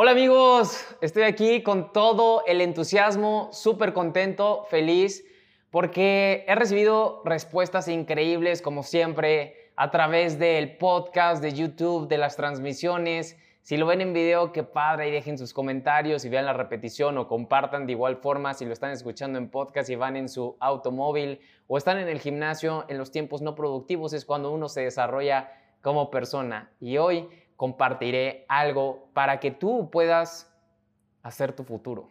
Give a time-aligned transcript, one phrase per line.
[0.00, 5.24] Hola amigos, estoy aquí con todo el entusiasmo, súper contento, feliz,
[5.72, 12.36] porque he recibido respuestas increíbles como siempre a través del podcast, de YouTube, de las
[12.36, 13.36] transmisiones.
[13.62, 17.18] Si lo ven en video, qué padre, y dejen sus comentarios y vean la repetición
[17.18, 20.56] o compartan de igual forma si lo están escuchando en podcast y van en su
[20.60, 24.82] automóvil o están en el gimnasio en los tiempos no productivos, es cuando uno se
[24.82, 25.50] desarrolla
[25.82, 26.70] como persona.
[26.78, 27.28] Y hoy
[27.58, 30.56] compartiré algo para que tú puedas
[31.24, 32.08] hacer tu futuro.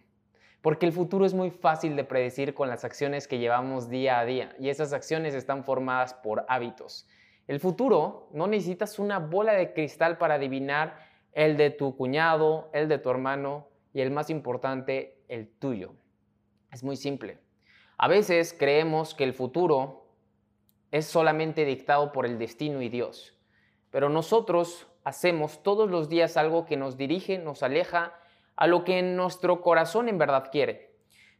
[0.61, 4.25] Porque el futuro es muy fácil de predecir con las acciones que llevamos día a
[4.25, 7.07] día y esas acciones están formadas por hábitos.
[7.47, 10.97] El futuro no necesitas una bola de cristal para adivinar
[11.31, 15.93] el de tu cuñado, el de tu hermano y el más importante, el tuyo.
[16.73, 17.39] Es muy simple.
[17.97, 20.09] A veces creemos que el futuro
[20.91, 23.39] es solamente dictado por el destino y Dios,
[23.91, 28.19] pero nosotros hacemos todos los días algo que nos dirige, nos aleja
[28.57, 30.91] a lo que nuestro corazón en verdad quiere.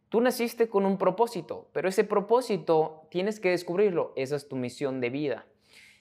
[0.08, 4.14] Tú naciste con un propósito, pero ese propósito tienes que descubrirlo.
[4.16, 5.48] Esa es tu misión de vida.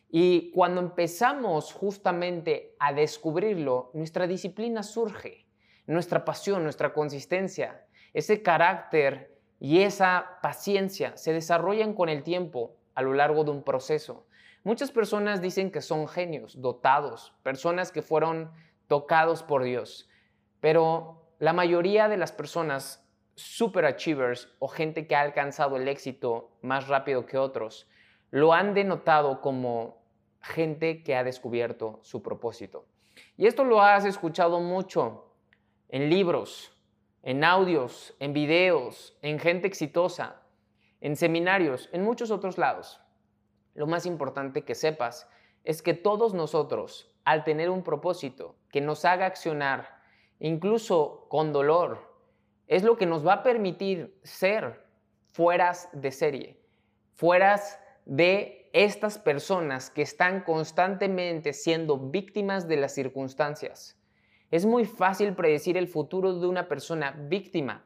[0.08, 5.44] Y cuando empezamos justamente a descubrirlo, nuestra disciplina surge,
[5.88, 7.84] nuestra pasión, nuestra consistencia,
[8.14, 13.64] ese carácter y esa paciencia se desarrollan con el tiempo a lo largo de un
[13.64, 14.24] proceso.
[14.66, 18.50] Muchas personas dicen que son genios, dotados, personas que fueron
[18.88, 20.08] tocados por Dios,
[20.58, 26.88] pero la mayoría de las personas superachievers o gente que ha alcanzado el éxito más
[26.88, 27.88] rápido que otros,
[28.32, 30.02] lo han denotado como
[30.40, 32.86] gente que ha descubierto su propósito.
[33.36, 35.32] Y esto lo has escuchado mucho
[35.90, 36.72] en libros,
[37.22, 40.42] en audios, en videos, en gente exitosa,
[41.00, 43.00] en seminarios, en muchos otros lados
[43.76, 45.28] lo más importante que sepas
[45.64, 50.00] es que todos nosotros, al tener un propósito que nos haga accionar,
[50.40, 52.16] incluso con dolor,
[52.66, 54.84] es lo que nos va a permitir ser
[55.26, 56.60] fueras de serie,
[57.12, 63.98] fueras de estas personas que están constantemente siendo víctimas de las circunstancias.
[64.50, 67.84] Es muy fácil predecir el futuro de una persona víctima,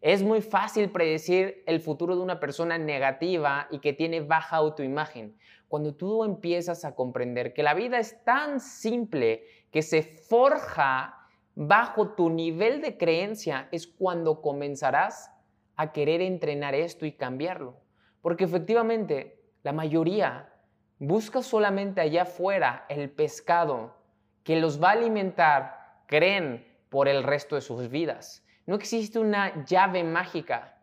[0.00, 5.36] es muy fácil predecir el futuro de una persona negativa y que tiene baja autoimagen.
[5.68, 11.14] Cuando tú empiezas a comprender que la vida es tan simple que se forja
[11.54, 15.32] bajo tu nivel de creencia, es cuando comenzarás
[15.74, 17.76] a querer entrenar esto y cambiarlo.
[18.22, 20.52] Porque efectivamente, la mayoría
[20.98, 23.96] busca solamente allá afuera el pescado
[24.44, 28.44] que los va a alimentar, creen, por el resto de sus vidas.
[28.66, 30.76] No existe una llave mágica,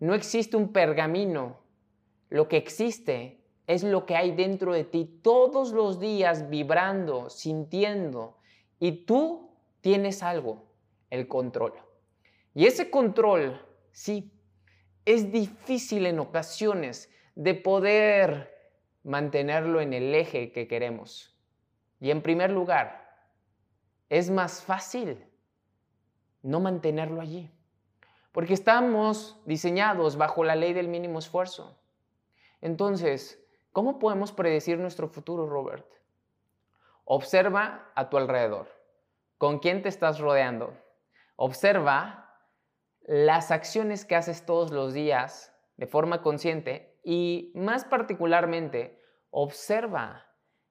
[0.00, 1.60] no existe un pergamino.
[2.28, 8.38] Lo que existe es lo que hay dentro de ti todos los días vibrando, sintiendo.
[8.80, 10.64] Y tú tienes algo,
[11.08, 11.74] el control.
[12.54, 14.32] Y ese control, sí,
[15.04, 18.52] es difícil en ocasiones de poder
[19.04, 21.38] mantenerlo en el eje que queremos.
[22.00, 23.14] Y en primer lugar,
[24.08, 25.29] es más fácil
[26.42, 27.50] no mantenerlo allí.
[28.32, 31.76] Porque estamos diseñados bajo la ley del mínimo esfuerzo.
[32.60, 33.42] Entonces,
[33.72, 35.86] ¿cómo podemos predecir nuestro futuro, Robert?
[37.04, 38.68] Observa a tu alrededor.
[39.38, 40.72] ¿Con quién te estás rodeando?
[41.36, 42.36] Observa
[43.02, 49.00] las acciones que haces todos los días de forma consciente y más particularmente,
[49.30, 50.26] observa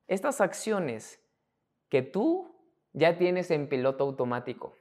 [0.07, 1.19] estas acciones
[1.89, 2.55] que tú
[2.93, 4.75] ya tienes en piloto automático.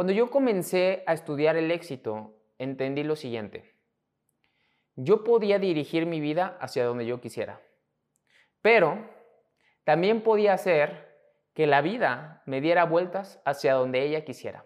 [0.00, 3.76] Cuando yo comencé a estudiar el éxito, entendí lo siguiente.
[4.96, 7.60] Yo podía dirigir mi vida hacia donde yo quisiera.
[8.62, 9.10] Pero
[9.84, 11.18] también podía ser
[11.52, 14.64] que la vida me diera vueltas hacia donde ella quisiera.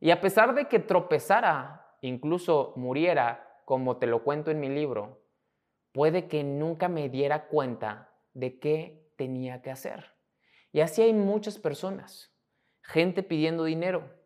[0.00, 5.26] Y a pesar de que tropezara, incluso muriera, como te lo cuento en mi libro,
[5.92, 10.14] puede que nunca me diera cuenta de qué tenía que hacer.
[10.72, 12.34] Y así hay muchas personas,
[12.80, 14.21] gente pidiendo dinero,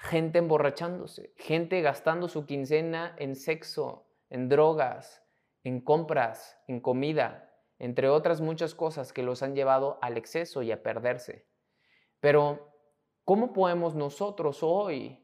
[0.00, 5.22] gente emborrachándose, gente gastando su quincena en sexo, en drogas,
[5.62, 10.72] en compras, en comida, entre otras muchas cosas que los han llevado al exceso y
[10.72, 11.46] a perderse.
[12.18, 12.74] Pero,
[13.24, 15.22] ¿cómo podemos nosotros hoy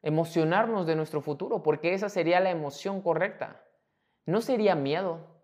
[0.00, 1.62] emocionarnos de nuestro futuro?
[1.62, 3.66] Porque esa sería la emoción correcta.
[4.24, 5.42] No sería miedo.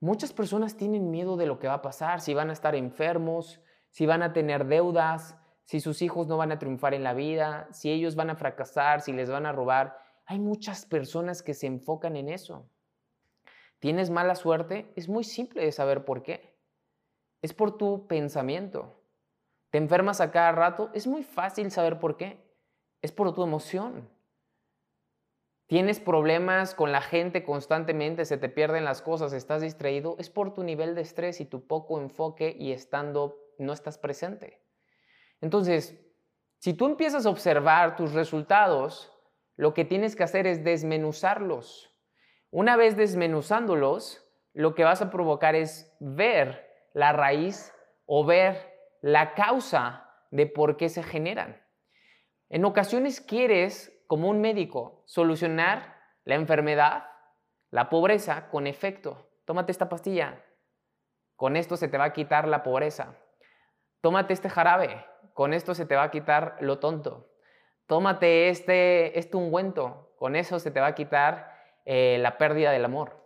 [0.00, 3.60] Muchas personas tienen miedo de lo que va a pasar, si van a estar enfermos,
[3.90, 7.68] si van a tener deudas, si sus hijos no van a triunfar en la vida,
[7.72, 9.98] si ellos van a fracasar, si les van a robar.
[10.24, 12.70] Hay muchas personas que se enfocan en eso.
[13.80, 14.92] ¿Tienes mala suerte?
[14.94, 16.56] Es muy simple de saber por qué.
[17.42, 19.02] Es por tu pensamiento.
[19.70, 20.90] ¿Te enfermas a cada rato?
[20.94, 22.40] Es muy fácil saber por qué.
[23.02, 24.08] Es por tu emoción.
[25.66, 30.54] Tienes problemas con la gente constantemente, se te pierden las cosas, estás distraído, es por
[30.54, 34.65] tu nivel de estrés y tu poco enfoque y estando no estás presente.
[35.40, 35.98] Entonces,
[36.58, 39.12] si tú empiezas a observar tus resultados,
[39.56, 41.94] lo que tienes que hacer es desmenuzarlos.
[42.50, 44.22] Una vez desmenuzándolos,
[44.52, 47.74] lo que vas a provocar es ver la raíz
[48.06, 51.62] o ver la causa de por qué se generan.
[52.48, 57.08] En ocasiones quieres, como un médico, solucionar la enfermedad,
[57.70, 59.28] la pobreza con efecto.
[59.44, 60.42] Tómate esta pastilla.
[61.36, 63.16] Con esto se te va a quitar la pobreza.
[64.00, 65.04] Tómate este jarabe.
[65.36, 67.28] Con esto se te va a quitar lo tonto.
[67.84, 70.14] Tómate este, este ungüento.
[70.16, 71.52] Con eso se te va a quitar
[71.84, 73.22] eh, la pérdida del amor.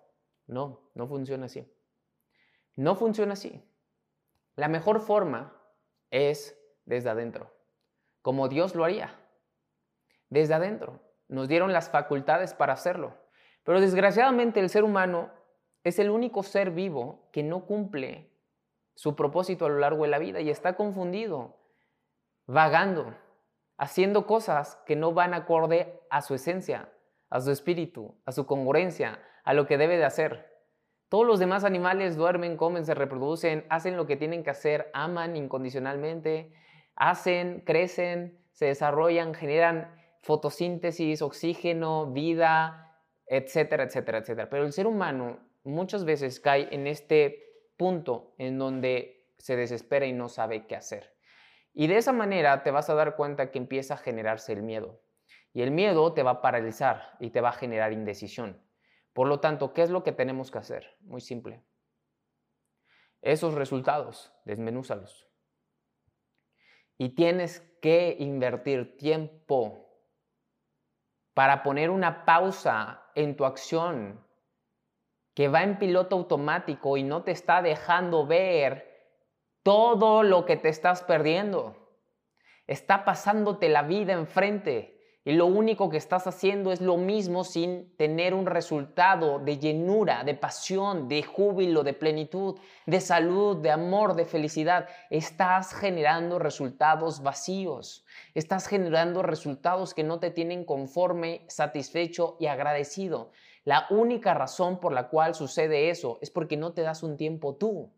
[0.48, 1.72] No, no funciona así.
[2.74, 3.64] No funciona así.
[4.56, 5.56] La mejor forma
[6.10, 7.54] es desde adentro,
[8.22, 9.16] como Dios lo haría.
[10.30, 10.98] Desde adentro.
[11.28, 13.14] Nos dieron las facultades para hacerlo.
[13.62, 15.30] Pero desgraciadamente el ser humano
[15.84, 18.32] es el único ser vivo que no cumple
[18.96, 21.59] su propósito a lo largo de la vida y está confundido,
[22.46, 23.14] vagando,
[23.76, 26.92] haciendo cosas que no van acorde a su esencia,
[27.30, 30.50] a su espíritu, a su congruencia, a lo que debe de hacer.
[31.08, 35.36] Todos los demás animales duermen, comen, se reproducen, hacen lo que tienen que hacer, aman
[35.36, 36.52] incondicionalmente,
[36.94, 44.50] hacen, crecen, se desarrollan, generan fotosíntesis, oxígeno, vida, etcétera, etcétera, etcétera.
[44.50, 50.12] Pero el ser humano muchas veces cae en este punto en donde se desespera y
[50.12, 51.09] no sabe qué hacer.
[51.72, 55.00] Y de esa manera te vas a dar cuenta que empieza a generarse el miedo.
[55.52, 58.62] Y el miedo te va a paralizar y te va a generar indecisión.
[59.12, 60.96] Por lo tanto, ¿qué es lo que tenemos que hacer?
[61.00, 61.62] Muy simple.
[63.22, 65.28] Esos resultados, desmenúzalos.
[66.96, 69.90] Y tienes que invertir tiempo
[71.34, 74.24] para poner una pausa en tu acción
[75.34, 78.89] que va en piloto automático y no te está dejando ver
[79.62, 81.76] todo lo que te estás perdiendo.
[82.66, 87.94] Está pasándote la vida enfrente y lo único que estás haciendo es lo mismo sin
[87.98, 94.14] tener un resultado de llenura, de pasión, de júbilo, de plenitud, de salud, de amor,
[94.14, 94.88] de felicidad.
[95.10, 98.06] Estás generando resultados vacíos.
[98.34, 103.30] Estás generando resultados que no te tienen conforme, satisfecho y agradecido.
[103.64, 107.56] La única razón por la cual sucede eso es porque no te das un tiempo
[107.56, 107.92] tú.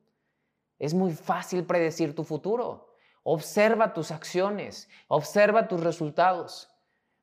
[0.83, 2.89] Es muy fácil predecir tu futuro.
[3.23, 6.71] Observa tus acciones, observa tus resultados.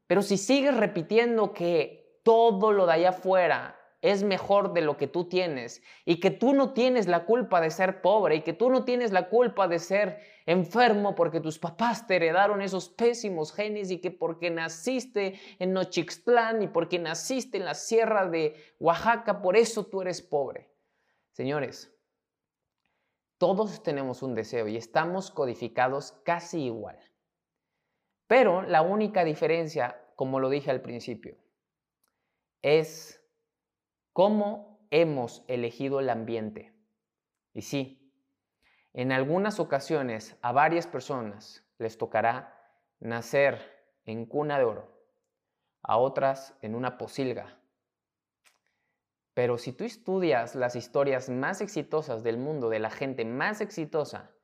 [0.08, 5.08] Pero si sigues repitiendo que todo lo de allá afuera es mejor de lo que
[5.08, 8.70] tú tienes y que tú no tienes la culpa de ser pobre y que tú
[8.70, 13.92] no tienes la culpa de ser enfermo porque tus papás te heredaron esos pésimos genes
[13.92, 19.58] y que porque naciste en Nochixtlán y porque naciste en la sierra de Oaxaca, por
[19.58, 20.70] eso tú eres pobre.
[21.34, 21.94] Señores,
[23.40, 27.00] todos tenemos un deseo y estamos codificados casi igual.
[28.28, 31.38] Pero la única diferencia, como lo dije al principio,
[32.62, 33.24] es
[34.14, 36.76] cómo hemos elegido el ambiente.
[37.54, 38.14] Y sí,
[38.94, 42.56] en algunas ocasiones a varias personas les tocará
[43.00, 43.60] nacer
[44.06, 45.02] en cuna de oro,
[45.82, 47.59] a otras en una posilga.
[49.40, 54.36] Pero si tú estudias las historias más exitosas del mundo, de la gente más exitosa,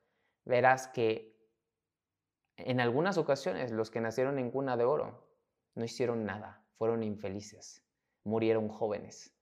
[0.46, 1.38] verás que
[2.56, 5.28] en algunas ocasiones los que nacieron en cuna de oro
[5.74, 7.84] no hicieron nada, fueron infelices,
[8.24, 9.36] murieron jóvenes.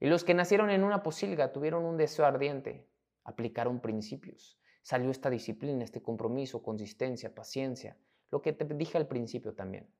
[0.00, 2.88] Y los que nacieron en una posilga tuvieron un deseo ardiente,
[3.24, 4.58] aplicaron principios.
[4.80, 7.98] Salió esta disciplina, este compromiso, consistencia, paciencia,
[8.30, 9.92] lo que te dije al principio también.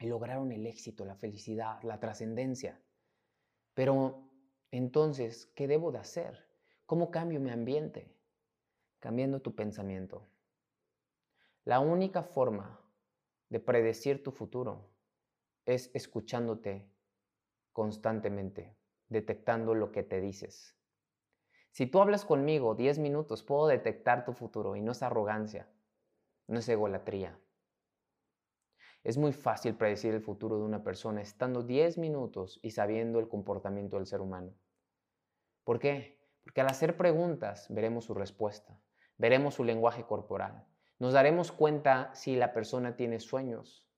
[0.00, 2.82] Y lograron el éxito, la felicidad, la trascendencia.
[3.78, 4.24] Pero
[4.72, 6.44] entonces, ¿qué debo de hacer?
[6.84, 8.12] ¿Cómo cambio mi ambiente?
[8.98, 10.26] Cambiando tu pensamiento.
[11.62, 12.80] La única forma
[13.48, 14.90] de predecir tu futuro
[15.64, 16.90] es escuchándote
[17.70, 18.76] constantemente,
[19.10, 20.76] detectando lo que te dices.
[21.70, 25.68] Si tú hablas conmigo 10 minutos, puedo detectar tu futuro y no es arrogancia,
[26.48, 27.38] no es egolatría.
[29.04, 33.28] Es muy fácil predecir el futuro de una persona estando 10 minutos y sabiendo el
[33.28, 34.54] comportamiento del ser humano.
[35.64, 36.18] ¿Por qué?
[36.42, 38.80] Porque al hacer preguntas veremos su respuesta,
[39.16, 40.66] veremos su lenguaje corporal,
[40.98, 43.88] nos daremos cuenta si la persona tiene sueños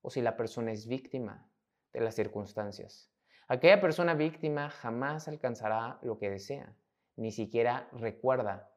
[0.00, 1.50] o si la persona es víctima
[1.92, 3.12] de las circunstancias.
[3.48, 6.74] Aquella persona víctima jamás alcanzará lo que desea,
[7.16, 8.70] ni siquiera recuerda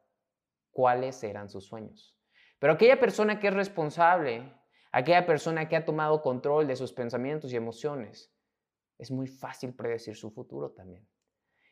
[0.72, 2.16] cuáles eran sus sueños.
[2.58, 4.54] Pero aquella persona que es responsable,
[4.92, 8.32] aquella persona que ha tomado control de sus pensamientos y emociones,
[8.98, 11.08] es muy fácil predecir su futuro también.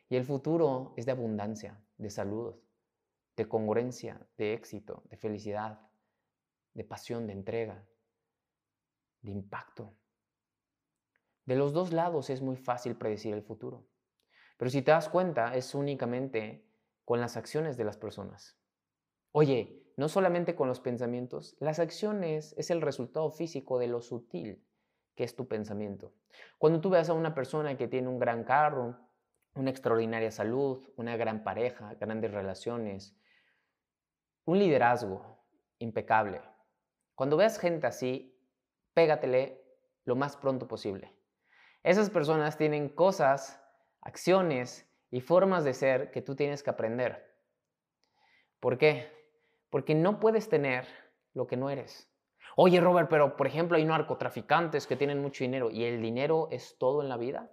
[0.09, 2.55] Y el futuro es de abundancia, de salud,
[3.35, 5.79] de congruencia, de éxito, de felicidad,
[6.73, 7.87] de pasión, de entrega,
[9.21, 9.95] de impacto.
[11.45, 13.87] De los dos lados es muy fácil predecir el futuro.
[14.57, 16.67] Pero si te das cuenta, es únicamente
[17.05, 18.59] con las acciones de las personas.
[19.31, 24.65] Oye, no solamente con los pensamientos, las acciones es el resultado físico de lo sutil
[25.13, 26.13] que es tu pensamiento.
[26.57, 28.97] Cuando tú ves a una persona que tiene un gran carro,
[29.55, 33.13] una extraordinaria salud, una gran pareja, grandes relaciones,
[34.45, 35.43] un liderazgo
[35.79, 36.39] impecable,
[37.13, 38.39] cuando veas gente así,
[38.93, 39.61] pégatele
[40.05, 41.13] lo más pronto posible.
[41.83, 43.61] Esas personas tienen cosas,
[43.99, 47.35] acciones y formas de ser que tú tienes que aprender.
[48.61, 49.18] ¿Por qué?
[49.69, 50.85] Porque no puedes tener
[51.33, 52.09] lo que no eres.
[52.55, 56.77] Oye, Robert, pero por ejemplo hay narcotraficantes que tienen mucho dinero y el dinero es
[56.77, 57.51] todo en la vida.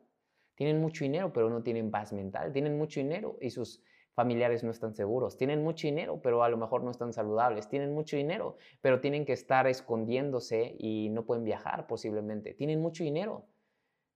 [0.54, 2.52] Tienen mucho dinero, pero no tienen paz mental.
[2.52, 3.82] Tienen mucho dinero y sus
[4.16, 7.92] familiares no están seguros, tienen mucho dinero, pero a lo mejor no están saludables, tienen
[7.92, 13.46] mucho dinero, pero tienen que estar escondiéndose y no pueden viajar posiblemente, tienen mucho dinero,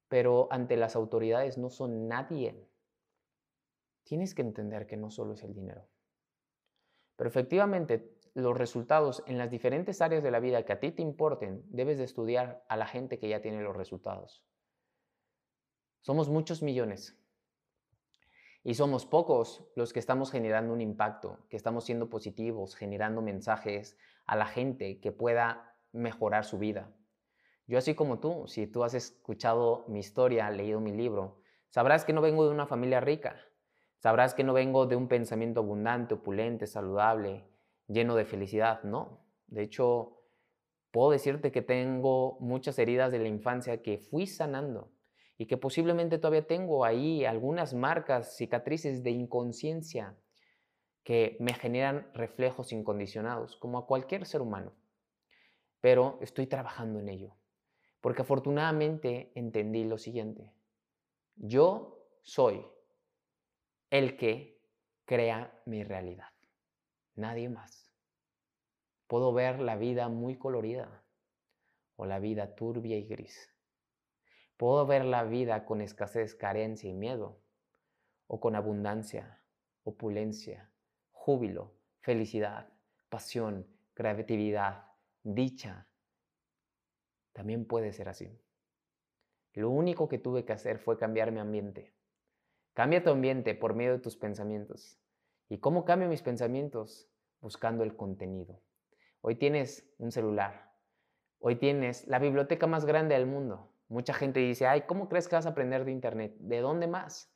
[0.08, 2.66] pero ante las autoridades no son nadie.
[4.04, 5.86] Tienes que entender que no solo es el dinero.
[7.20, 11.02] Pero efectivamente, los resultados en las diferentes áreas de la vida que a ti te
[11.02, 14.42] importen, debes de estudiar a la gente que ya tiene los resultados.
[16.00, 17.22] Somos muchos millones,
[18.64, 23.98] y somos pocos los que estamos generando un impacto, que estamos siendo positivos, generando mensajes
[24.24, 26.90] a la gente que pueda mejorar su vida.
[27.66, 32.14] Yo así como tú, si tú has escuchado mi historia, leído mi libro, sabrás que
[32.14, 33.36] no vengo de una familia rica,
[34.00, 37.44] sabrás que no vengo de un pensamiento abundante, opulente, saludable,
[37.86, 39.24] lleno de felicidad, no.
[39.46, 40.22] De hecho,
[40.90, 44.90] puedo decirte que tengo muchas heridas de la infancia que fui sanando
[45.36, 50.16] y que posiblemente todavía tengo ahí algunas marcas, cicatrices de inconsciencia
[51.04, 54.72] que me generan reflejos incondicionados, como a cualquier ser humano.
[55.80, 57.36] Pero estoy trabajando en ello,
[58.00, 60.52] porque afortunadamente entendí lo siguiente.
[61.36, 62.66] Yo soy
[63.90, 64.60] el que
[65.04, 66.32] crea mi realidad,
[67.16, 67.92] nadie más.
[69.06, 71.02] Puedo ver la vida muy colorida
[71.96, 73.50] o la vida turbia y gris
[74.60, 77.40] Puedo ver la vida con escasez, carencia y miedo,
[78.26, 79.42] o con abundancia,
[79.84, 80.70] opulencia,
[81.12, 82.68] júbilo, felicidad,
[83.08, 84.84] pasión, creatividad,
[85.22, 85.88] dicha.
[87.32, 88.38] También puede ser así.
[89.54, 91.94] Lo único que tuve que hacer fue cambiar mi ambiente.
[92.74, 94.98] Cambia tu ambiente por medio de tus pensamientos.
[95.48, 97.08] ¿Y cómo cambio mis pensamientos?
[97.40, 98.62] Buscando el contenido.
[99.20, 100.72] Hoy tienes un celular.
[101.40, 103.72] Hoy tienes la biblioteca más grande del mundo.
[103.88, 106.36] Mucha gente dice, ay, ¿cómo crees que vas a aprender de Internet?
[106.38, 107.34] ¿De dónde más?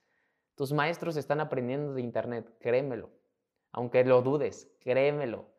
[0.54, 3.10] Tus maestros están aprendiendo de Internet, créemelo.
[3.72, 5.52] Aunque lo dudes, créemelo.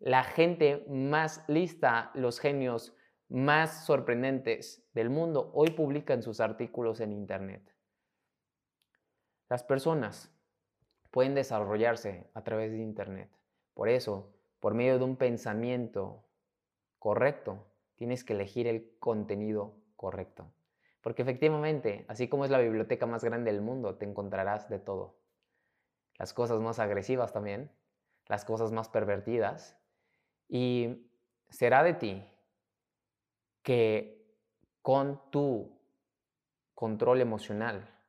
[0.00, 2.96] La gente más lista, los genios
[3.28, 7.62] más sorprendentes del mundo, hoy publican sus artículos en Internet.
[9.50, 10.30] Las personas
[11.10, 13.28] pueden desarrollarse a través de Internet.
[13.74, 16.24] Por eso, por medio de un pensamiento
[17.00, 17.66] correcto,
[17.96, 20.52] tienes que elegir el contenido correcto.
[21.00, 25.18] Porque efectivamente, así como es la biblioteca más grande del mundo, te encontrarás de todo.
[26.16, 27.72] Las cosas más agresivas también,
[28.26, 29.76] las cosas más pervertidas.
[30.48, 31.10] Y
[31.48, 32.24] será de ti
[33.64, 34.32] que
[34.80, 35.76] con tu
[36.72, 37.99] control emocional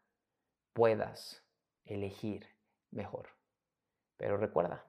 [0.73, 1.43] puedas
[1.85, 2.47] elegir
[2.91, 3.29] mejor.
[4.17, 4.85] Pero recuerda,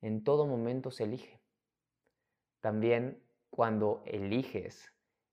[0.00, 1.42] en todo momento se elige.
[2.60, 4.92] También cuando eliges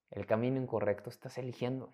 [0.10, 1.94] el camino incorrecto, estás eligiendo.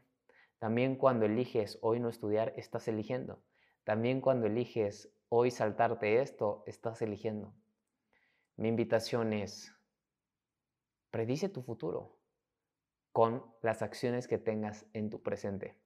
[0.59, 3.43] También cuando eliges hoy no estudiar, estás eligiendo.
[3.83, 7.53] También cuando eliges hoy saltarte esto, estás eligiendo.
[8.55, 9.75] Mi invitación es,
[11.09, 12.19] predice tu futuro
[13.11, 15.79] con las acciones que tengas en tu presente.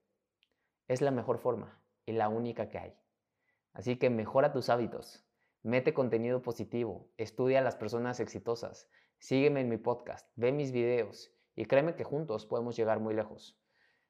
[0.88, 2.98] Es la mejor forma y la única que hay.
[3.74, 5.26] Así que mejora tus hábitos,
[5.62, 8.90] mete contenido positivo, estudia a las personas exitosas,
[9.20, 13.60] sígueme en mi podcast, ve mis videos y créeme que juntos podemos llegar muy lejos.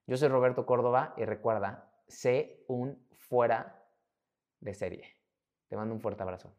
[0.06, 3.90] Yo soy Roberto Córdoba y recuerda, sé un fuera
[4.60, 5.04] de serie.
[5.68, 6.56] Te mando un fuerte abrazo.